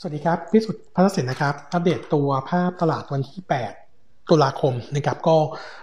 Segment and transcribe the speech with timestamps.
[0.00, 3.87] สวัสดีครับพิสุทธิ์พัฒนศิลป์นะครับ อัปเดตตัวภาพตลาดวันที่ 8
[4.30, 5.36] ตุลาคมนะครับก็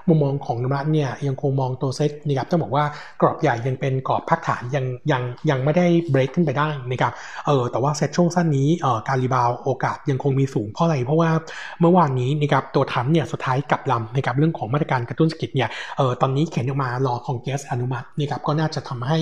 [0.08, 2.86] มุมมองของโนมูระเนี่ยยังคงมองตัวเซ็ตนะครับต้องบอกว่า
[3.22, 7.14] กรอบใหญ่ยังเป็นกรอบพักฐานยังยังยังไม่ได้เบรกขึ้นไปได้นะครับ
[7.46, 11.30] เออแต่ว่าเซ็ตช่วงสั้นนี้เอ่อการ rebound โอกาสยังคงมีสูงเพราะอะไรเพราะว่า
[11.82, 19.18] เมื่อวานนี้นะครับตัวทรัมป์เนี่ยสุดท้ายกลับลำนะครับเรื่องของมาตรการกระตุ้นเศรษฐกิจเนี่ยเออตอนนี้เขียนออกมารอของเกสอนุมัตินะครับก็น่าจะทำให้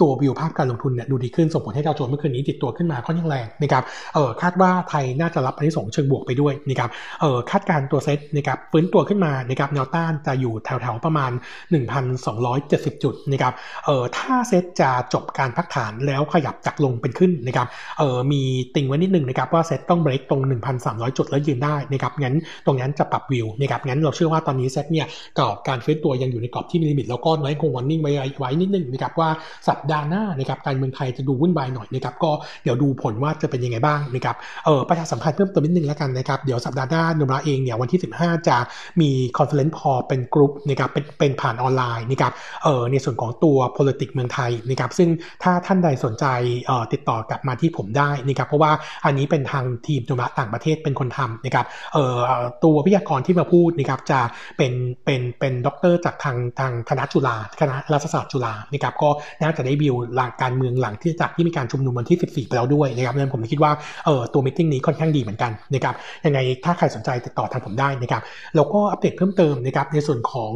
[0.00, 3.84] ตัววิวภาพการลงทุนเนี่ยดูดีขึ้นส่งผลให้ดาวโจนส์เมื่อคืนนี้ติดตัวขึ้นมาค่อนข้างแรงนะครับ
[4.14, 6.90] เออคาดว่าไทยน่าจะรับอันที่สองเชิงบวกไปด้วยนะครับ
[7.20, 11.30] เออคาดการตัวเซ็ตนะครับฟื้นตัวขึ้นมานะครับแนวต้านจะอยู่แถวๆประมาณ
[12.16, 13.52] 1,270 จุดนะครับ
[13.86, 17.66] เอ่อถ้าเซตจะจบการพักฐานแล้วขยับจากลงเป็นขึ้นนะครับ
[17.98, 18.42] เอ่อมี
[18.74, 20.42] ติงไว้นิดนึงนะครับว่าเซตต้องเบรกตรง
[20.78, 22.34] 1,300 จุดแล้วยืนได้นะครับงั้น
[22.66, 25.06] ตรงนั้นจะปรับวิวนะครับงั้นเราเชื่อว่าตอนนี้เซตเนี่ย
[25.38, 29.28] กรอบการฟื้นตัวยังอยู่ในกรอบที่มี limit แล้วก็น้อยคง warning ไว้ไว้นิดนึงนะครับว่า
[29.68, 32.30] สัปดาห์หน้านะครับการเมืองไทยจะดูวุ่นวายหน่อยนะครับก็
[32.62, 38.57] เดี๋ยวดูผลว่าจะเป็นยังไงบ้างนะครับเออประชาสัมพันธ์เพิ่มเติมนิดนึงแล้วกันนะครับเดี๋ยวสัปดาห์หน้าโนมูระเองเนี่ยวันที่ 15 จะ
[39.00, 42.32] มี conference call เป็นกลุ่มนะครับเป็นเป็นผ่านออนไลน์นะครับ
[42.64, 45.08] เออในส่วนของตัว politics เมืองไทยนะครับซึ่ง
[45.42, 46.26] ถ้าท่านใดสนใจ
[46.66, 48.72] เอ่อติดต่อกลับมาที่ผมได้นะครับเพราะว่า
[49.04, 52.20] อันนี้เป็นทางทีมโนมูระต่างประเทศเป็นคนทำนะครับเอ่อ
[52.64, 54.20] ตัววิทยากรที่มาพูดนะครับจะ
[54.56, 54.72] เป็น
[55.04, 59.10] เป็นเป็นด็อกเตอร์จากทางทางคณะจุฬาคณะรัฐศาสตร์จุฬานะครับก็
[59.42, 63.72] น่าจะได้วิวหลังการเมืองหลังที่จากที่มีการชุมนุมวันที่ 14 ไปแล้วด้วยนะครับนั้นผมคิดว่า
[64.06, 65.94] เออตัว meeting นี้ค่อนข้างดีเหมือนกันนะครับ
[66.26, 68.22] ยังไงถ้าใครสนใจติดต่อทางผมได้นะครับ
[68.56, 70.52] แล้วก็อัปเดตเพิ่มเติมนะครับในส่วนของ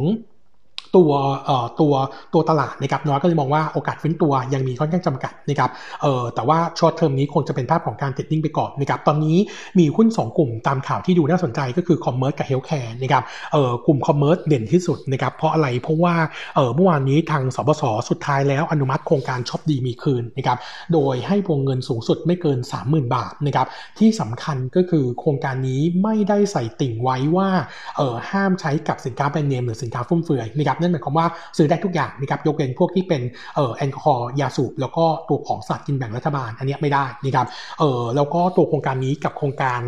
[0.95, 1.11] ตัว
[1.45, 1.93] เอ่อตัว
[2.33, 5.69] ตัวตลาดนะครับน้อยก็เลยมองว่าโอกาสฟื้นตัวยังมีค่อนข้างจำกัดนะครับ
[6.01, 9.37] เอ่อแต่ว่า short term นี้คงจะเป็นภาพของการติดนิ่งไปก่อนนะครับตอนนี้
[9.79, 13.23] มีหุ้น 2 กลุ่มตามข่าวที่ดูน่าสนใจก็คือ commerce กับ healthcare นะครับ
[13.53, 16.15] เอ่อกลุ่ม commerce เด่นที่สุดนะครับเพราะอะไรเพราะว่า
[16.55, 20.57] เอ่อเมื่อวานนี้ทางศบศสุดท้ายแล้วอนุมัติโครงการช็อปดีมีคืนนะครับ
[20.93, 23.67] โดยให้วงเงินสูงสุดไม่เกิน 30,000 บาทนะครับ
[23.99, 27.49] ที่สำคัญก็คือโครงการนี้ไม่ได้ใส่ติ่งไว้ว่า
[27.97, 33.21] เอ่อห้ามใช้กับสินค้าแบรนด์เนมหรือสินค้าฟุ่มเฟือยนะครับนั่นหมายความว่าซื้อได้ทุกอย่างนะครับยกเว้นพวกที่เป็น
[33.55, 37.47] เอ่อแอลกอฮอล์ยาสูบแล้วก็ตัวของสลากกินแบ่งรัฐบาลอันนี้ไม่ได้นะครับ
[37.79, 39.79] เออแล้วก็ตัวโครงการนี้กับโครงการ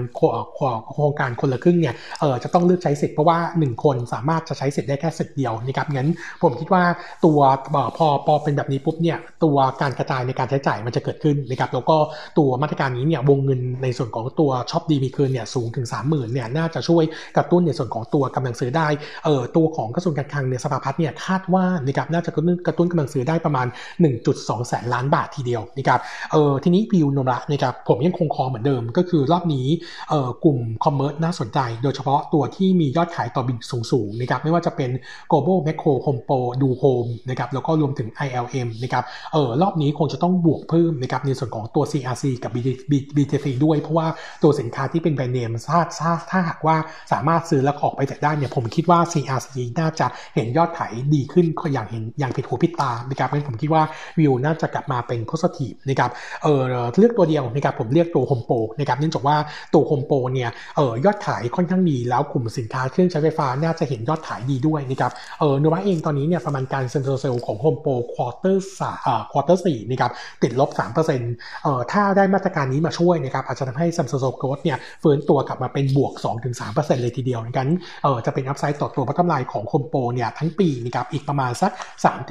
[0.93, 6.09] โครงการคนละครึ่งเนี่ยเออจะต้องเลือกใช้สิทธิ์เพราะว่า 1 คนสามารถจะใช้สิทธิ์ได้แค่สิทธิ์เดียวนะครับงั้น
[6.43, 6.83] ผมคิดว่า
[7.25, 7.39] ตัว
[7.97, 11.97] พอพอเป็นแบบนี้ปุ๊บเนี่ยตัวการกระจายในการใช้จ่ายมันจะเกิดขึ้นนะครับแล้วก็
[12.37, 17.03] ตัวมาตรการนี้เนี่ยวงเงินในส่วนของตัวช็อปดีมีคืนเนี่ยสูงถึง 30,000เนี่ยน่าจะช่วย
[17.37, 18.87] กระตุ้นในส่วนของตัวกำลังซื้อได้
[19.25, 23.67] เออตัวของกระทรวงการคลังเนี่ยสภพัฒน์เนี่ยคาดว่านะครับน่าจะกระตุ้นกระตุ้นกำลังซื้อได้ประมาณ
[24.17, 25.99] 1.2 แสนล้านบาททีเดียวนะครับ
[26.31, 29.67] เออทีนี้ view Nomura นะครับผมยังคง call เหมือนเดิม ก็คือรอบนี้
[30.09, 33.57] เออกลุ่ม commerce น่าสนใจ โดยเฉพาะตัวที่มียอดขายต่อบิล
[33.91, 34.89] สูงๆนะครับไม่ว่าจะเป็น
[35.31, 39.03] Global Makro HomePro ดูโฮมนะครับแล้วก็รวมถึง ILM นะครับ
[39.33, 42.51] เออรอบนี้คงจะต้องบวกเพิ่มนะครับในส่วนของตัว CRC กับ
[43.17, 44.07] BJC ด้วย เพราะว่า
[44.43, 46.77] ตัวสินค้าที่เป็นแบรนด์เนมถ้าถ้าถ้าหากว่า
[47.11, 53.83] สามารถซื้อแล้วเอาไปหักได้เนี่ยผมคิดว่า CRC น่าจะเห็นยอดอดขายดีขึ้นอย่างเห็นอย่างผิดหูผิดตานะครับงั้นผมคิดว่า
[54.19, 56.11] วิวน่าจะกลับมาเป็น positive นะครับ
[56.43, 56.61] เออ
[56.97, 59.37] เลือกตัวเดียวนะครับผมเลือกตัว HomePro นะครับเนื่องจากว่า
[59.73, 70.11] ตัว HomePro เนี่ยเออยอดขายค่อนข้างดีแล้วกลุ่มสินค้าเครื่องใช้ไฟฟ้าน่าจะเห็นยอดขายดีด้วยนะครับเออโนวาเองตอนนี้เนี่ยประมาณการ same store sale ของ HomePro quarter สาอ่า quarter สี่นะครับ
[70.43, 70.69] ติดลบ
[71.15, 76.13] 3%เออถ้าได้มาตรการนี้มาช่วยนะครับอาจจะทำให้ same store sale growth เนี่ยฟื้นตัวกลับมาเป็นบวก
[76.57, 77.69] 2-3%เลยทีเดียวงั้น
[78.03, 81.71] เออจะเป็น upside ต่อตัวพัฒนายของ HomePro เนี่ยทั้งปีนะครับอีกประมาณสัก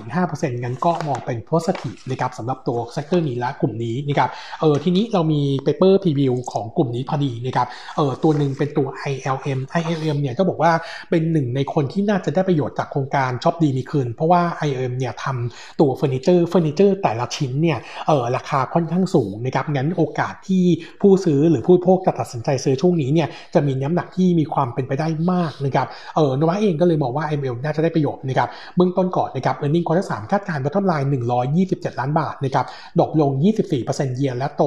[0.03, 4.31] 3-5%งั้นก็มองเป็น positive นะครับสำหรับตัว sector นี้และกลุ่มนี้นะครับ
[4.61, 10.73] เออทีนี้เรามี paper preview ของกลุ่มนี้พอดีนะครับเออตัวหนึ่งเป็นตัว ILM ILM เนี่ยก็บอกว่า
[11.11, 20.65] เป็นหนึ่งในคนที่น่าจะได้ประโยชน์จากโครงการช็อปดีมีคืน เพราะว่า ILM เนี่ยทำตัวเฟอร์นิเจอร์เฟอร์นิเจอร์แต่ละชิ้นเนี่ยเออราคาค่อนข้างสูงนะครับงั้นโอกาสที่
[21.01, 25.87] ผู้ซื้อหรือผู้บริโภคจะตัดสินใจซื้อช่วงนี้เนี่ยจะมีน้ำหนักที่มีความเป็นไปได้มากนะครับ
[26.17, 31.09] เออนวะเองก็เลยมองว่า ILM น่าจะได้ประโยชน์ยชน์นะครับเบื้องต้นก่อนนะครับ e a r n i n g ็งควอเตอร์สามคาดการณ์ bottom line
[31.53, 32.67] 127 ล้านบาทนะครับ
[32.99, 33.31] drop ลง
[33.75, 34.63] 24% year on year และโต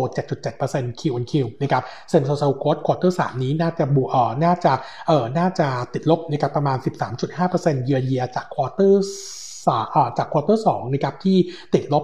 [0.48, 4.74] 7.7% Q on Q นะครับ same store sale growth quarter สามนี้น่าจะบวเอ่อน่าจะ
[5.07, 6.78] เอ่อน่าจะติดลบนะครับประมาณ
[7.25, 9.47] 13.5% year on year จาก quarter
[10.18, 11.38] จาก quarter สองนะครับที่
[11.74, 12.04] ติดลบ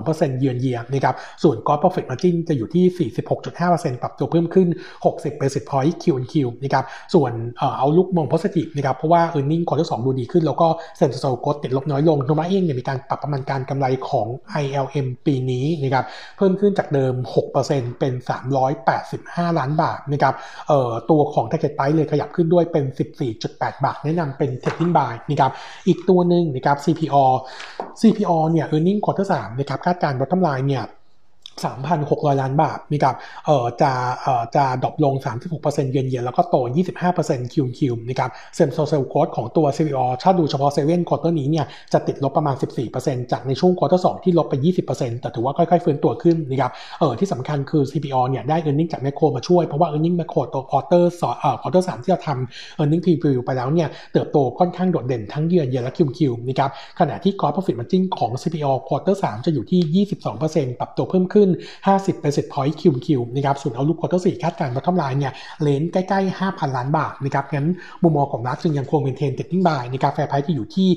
[0.00, 4.68] 32%เยือนเยียนะครับส่วน Gross Profit Margin จะอยู่ที่ 46.5%ปรับตัวเพิ่มขึ้น
[5.04, 6.84] 60 basis point Q on Q นะครับ
[7.14, 14.26] ส่วนเอาลุกมอง positive นะครับเพราะว่า e a r n i n g ควอเตอร์สองดูดีขึ้น แล้วก็เซ็นทรัลโกดติดลบน้อยลงโนมาเองเนี่ยมีการปรับประมาณการกำไรของ
[14.62, 16.04] ILM ปีนี้นะครับ
[16.36, 17.14] เพิ่มขึ้นจากเดิม
[17.56, 18.12] 6%เป็น
[18.86, 20.34] 385 ล้านบาทนะครับ
[20.68, 22.84] เอ่อตัวของ Target Price เลยขยับขึ้นด้วยเป็น
[23.34, 25.52] 14.8 บาท แนะนำเป็น Trading Buy นะครับ
[25.88, 27.24] อีกตัวหนึ่งนะครับ CP CPALL
[28.00, 30.84] CPALL เนี่ย earning quarter 3นะครับคาดการณ์ bottom line เนี่ย
[31.62, 33.16] 3,600 ล้านบาทนะครับ
[33.46, 33.92] เอ่อจะ
[34.22, 35.14] เอ่อจะ drop ลง
[35.54, 36.56] 36% year on year แล้วก็โต
[37.04, 42.56] 25%คิวคิวนะครับเซมโซเซลโคดของตัว CPO ถ้าดูเฉพาะเซเว่น quarter นี้เนี่ยจะติดลบประมาณ
[42.94, 44.54] 14%จากในช่วง quarter 2ที่ลบไป
[44.88, 53.38] 20%แต่ถือว่าค่อยๆฟื้นตัวขึ้นนะครับเออที่สำคัญคือ CPALL เนี่ยได้ earning จากแมคโครมาช่วย เพราะว่า earning Makro ตัว quarter สเอ่อ quarter สามที่เราทำ earning preview
[53.44, 60.06] ไปแล้วเนี่ยเติบโตค่อนข้างโดดเด่นทั้งเยือนเยียและคิวคิวนะครับขณะที่ gross profit margin ของ CPO ควอเตอร์3จะอยู่ที่
[60.40, 61.50] 22%ปรับตัวเพิ่มขึ้นึ้น
[61.86, 65.32] 50 basis point คิวคิวนะครับส่วน outlook quarter 4คาดการณ์ bottom line เนี่ย
[65.62, 67.68] เลนใกล้ๆ 5,000 ล้านบาทนะครับงั้น
[68.02, 70.88] มุมมองของเราจึงยังคง maintain rating buy นะครับ fair price ที่อยู่ที่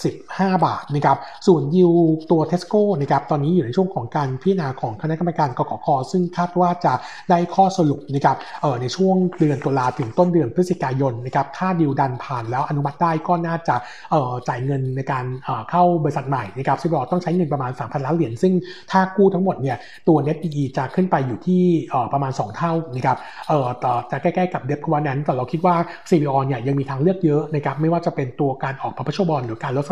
[0.00, 1.92] 75 บาทนะครับส่วนยิว
[2.30, 6.94] ตัวเทสโก้นะครับตอนนี้อยู่ในช่วงของการพิจารณาของคณะกรรมการกขคซึ่งคาดว่าจะ
[7.30, 13.76] ได้ข้อสรุปนะครับเออในช่วงเดือนตุลาถึงต้นเดือนพฤศจิกายนนะครับถ้าดิวดั้นผ่านแล้วอนุมัติได้ก็น่าจะ
[14.10, 18.52] เออจ่ายเงินในการเออเข้าบริษัทใหม่นะครับซึ่งเราต้องใช้เงินประมาณ 3,000 ล้านเหรียญซึ่ง
[18.90, 19.76] ถ้ากู้ทั้งหมดเนี่ย
[20.08, 21.62] ตัว net PE จะขึ้นไปอยู่ที่
[22.12, 23.18] ประมาณ 2 เท่านะครับ
[23.48, 25.74] เออต่อจะใกล้ๆกับเดฟวันนั้นแต่เราคิดว่า
[26.10, 29.84] CBO เนี่ยยังมีทางเลือกเยอะนะครับไม่ว่าจะเป็นตัวการออกพับชบอลหรือการลด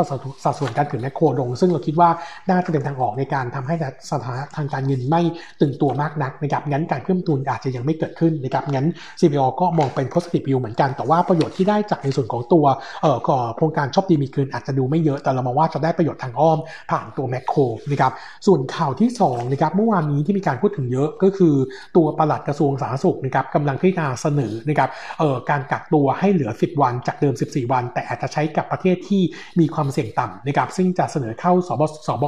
[0.44, 2.11] สัดส่วนการถือแมคโครลง ซึ่งเราคิดว่า
[2.50, 3.75] น่าจะเป็นทางออกในการทำให้
[4.11, 5.20] สถานะทางการเงินไม่
[5.61, 8.87] ตึงตัวมากนักนะครับงั้นการเพิ่มทุนอาจจะยังไม่เกิดขึ้นนะครับงั้น
[9.20, 12.64] CBO ก็มองเป็น positive view เหมือนกันแต่ว่าประโยชน์ที่ได้จากในส่วนของตัว
[13.02, 13.19] เอ่อ
[13.56, 16.58] โครงการชอบดีมีคืนอาจจะดูไม่เยอะแต่เรามองว่าจะได้ประโยชน์ทางอ้อม
[16.90, 18.12] ผ่านตัวแมคโครนะครับ
[18.46, 21.54] ส่วนข่าวที่2นะครับเมื่อวานนี้ที่มีการพูดถึงเยอะก็คือ
[21.96, 29.22] ตัวปลัดกระทรวงสาธารณสุขนะครับกำลังพิจารณาเสนอนะครับเอ่อการกักตัวให้เหลือ 10 วันจากเดิม 14 วัน แต่อาจจะใช้กับประเทศที่
[29.60, 32.25] มีความเสี่ยงต่ำนะครับซึ่งจะเสนอเข้าสบสบ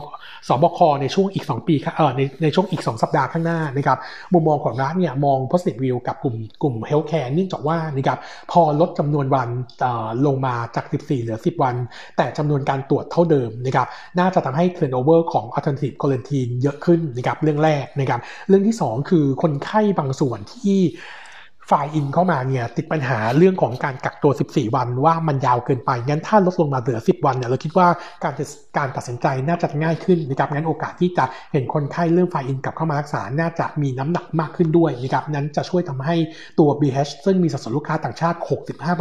[0.49, 3.99] สบคในช่วงอีก 2 ปีเอ่อในในช่วงอีก 2 สัปดาห์ข้างหน้านะครับ
[4.32, 8.19] มุมมองของรัฐเนี่ยมอง positive view กับกลุ่มกลุ่ม healthcare เนื่องจากว่านะครับ
[8.50, 9.49] พอลดจำนวนวัน
[10.26, 11.75] ลงมาจาก 14 เหลือ 10 วัน
[12.17, 13.87] แต่จำนวนการตรวจเท่าเดิมนะครับ
[14.19, 20.79] น่าจะทำให้ turnover ของ alternative quarantine เยอะขึ้นนะครับเรื่องแรกนะครับ เรื่องที่ 2 คือคนไข้บางส่วนที่
[21.73, 27.89] ไฟล์อินเข้ามาเนี่ยติดปัญหาเรื่องของการกักตัว 14 วันว่ามันยาวเกินไป งั้นถ้าลดลงมาเหลือ 10 วันเนี่ยเราคิดว่า
[28.25, 28.35] การ
[28.79, 36.17] การตัดสินใจน่าจะง่ายขึ้นนะครับงั้นโอกาสที่จะเห็นคนไข้เริ่ม fly in กลับเข้ามารักษา น่าจะมีน้ำหนักมากขึ้นด้วยนะครับนั้นจะช่วยทำให้
[36.59, 38.39] ตัว BH ซึ่งมีสัดส่วนลูกค้าต่างชาติ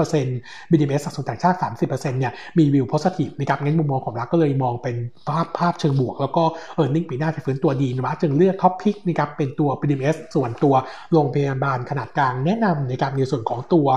[0.07, 1.57] 65% BDMs สัดส่วนต่างชาติ
[1.89, 4.95] 30%เนี่ยมี view positive นะครับงั้นมุมมองของเราก็เลยมองเป็น
[5.27, 6.43] ภาพภาพเชิงบวก แล้วก็
[6.75, 10.75] earning ปีหน้าจะฟื้นตัวดีนะจึงเลือกท็อปพิกนะครับเป็นตัว BDMs ส่วนตัว
[11.11, 13.87] โรงพยาบาลขนาดกลางแนะนำนะครับในส่วนของตัว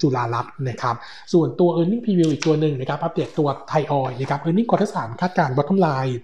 [0.00, 0.96] จุฬารัตน์นะครับ
[1.32, 4.64] ส่วนตัว e a r n i n g Preview อีกตัวหนึ่งนะครับอัปเดตตัวไทยออยนะครับ e a r n i n
[4.64, 6.14] g ควอเตอร์สามคาดการณ์ bottom line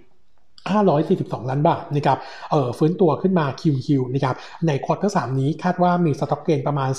[0.68, 2.18] 542 ล้านบาทนะครับ
[2.50, 4.36] เอ่อฟื้นตัวขึ้นมา QQ นะครับ
[4.66, 6.90] ใน quarter สามนี้คาดว่ามี stock gain ประมาณ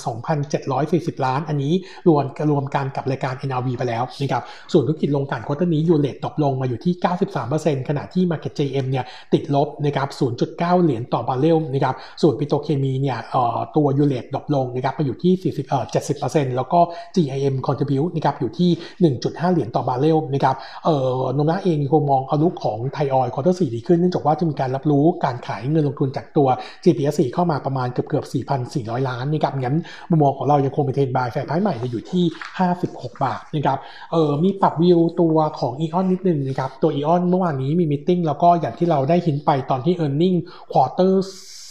[0.58, 1.72] 2,740 ล้าน อันนี้
[2.08, 4.42] รวมรวมกันกับรายการ NRV ไปแล้วนะครับ
[4.72, 6.94] ส่วนธุรกิจโรงกลั่น quarter นี้ U-rate ตกลงมาอยู่ที่
[7.40, 10.08] 93%ขณะที่ market GIM เนี่ยติดลบนะครับ
[10.40, 15.84] 0.9 เหรียญต่อบาร์เรลนะครับส่วนปิโตเคมีเนี่ยเอ่อตัว U-rate drop ลงนะครับมาอยู่ที่ 40เอ่อ
[16.20, 16.80] 70%แล้วก็
[17.16, 18.70] GIM contribute นะครับอยู่ที่
[19.18, 26.48] 1.5 เหรียญต่อบาร์เรลนะครับเอ่อ Nomura เองคงมอง outlook ของไทยออยล์ quarter 4 ดีขึ้นเนื่องจากว่าจะมีการรับรู้การขายเงินลงทุนจากตัว
[26.84, 28.24] GPSC เข้ามาประมาณเกือบเกือบ
[28.66, 29.76] 4,400 ล้านนะครับงั้น
[30.10, 32.24] มุมมองของเรายังคง maintain buy fair price ใหม่จะอยู่ที่
[32.72, 33.78] 56 บาทนะครับ
[34.12, 40.36] เออมีปรับวิวตัวของ AEON นิดนึงนะครับตัว AEON เมื่อวานนี้มี meeting แล้วก็อย่างที่เราได้ hint ไปตอนที่ e a r n i n g
[40.72, 41.12] quarter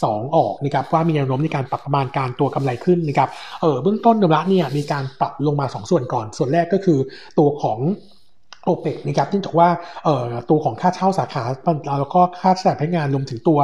[0.02, 3.28] 2ออกนะครับว่ามีแนวโน้มในการปรับประมาณการตัวกำไรขึ้นนะครับ
[3.60, 6.98] เออเบื้องต้นเดิมละเนี่ยมีการปรับลงมา 2 ส่วนก่อน ส่วนแรกก็คือ
[7.38, 7.78] ตัวของ
[8.64, 9.68] โอเปกนะครับที่บอกว่า
[10.04, 11.44] เอ่อตัวของค่าเช่าสาขา
[12.00, 13.60] แล้วก็ค่าใช้จ่ายพนักงานรวมถึงตัว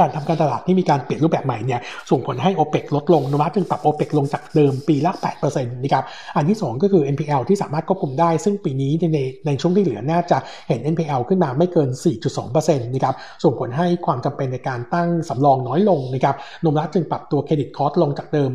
[0.00, 5.12] การทำการตลาดที่มีการเปลี่ยนรูปแบบใหม่เนี่ยส่งผลให้โอเปลดลงนะว่าจึงปรับโอเปลงจากเดิมปีละ
[5.42, 6.04] 8%นะครับ
[6.36, 10.38] อันที่ 2 ก็คือ NPL ที่สามารถควบคุมได้ ซึ่งปีนี้ในในช่วงที่เหลือน่าจะ
[10.68, 11.88] เห็น NPL ขึ้นมาไม่เกิน
[12.32, 13.14] 4.2%นะครับ
[13.44, 18.50] ส่งผลให้ความจำเป็นในการตั้งสำรองน้อยลงนะครับนมรัฐจึงปรับตัวเครดิตคอร์สลงจากเดิม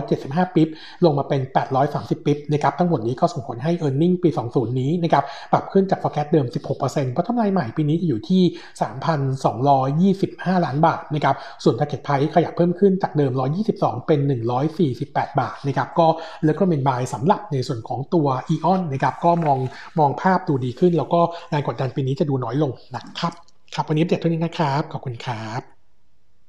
[0.00, 0.68] 875 ปิ๊บ
[1.04, 1.40] ลงมาเป็น
[1.84, 6.46] 830 ปิ๊บนะครับทั้งหมดนี้ก็ส่งผลให้ e a r n i n g ปี 20 นี้นะครับปรับขึ้นจาก forecast เดิม
[6.78, 8.42] 16%เพราะทำลายใหม่ปีนี้จะอยู่ที่
[10.14, 13.32] 3,225 ล้านบาทนะครับส่วนแพ็กเกจไพรขยับเพิ่มขึ้นจากเดิม
[13.70, 14.20] 122 เป็น
[14.78, 16.06] 148 บาทนะครับก็
[16.44, 19.58] เล้วก็เป็นบายสำหรับในส่วนของตัวอีออนนะครับก็มอง
[19.98, 23.32] มองภาพดูดีขึ้น แล้วก็แรงกดดันปีนี้จะดูน้อยลงนะครับ
[23.74, 25.73] ครับวันนี้เด็ดเท่านี้นะครับขอบคุณครับ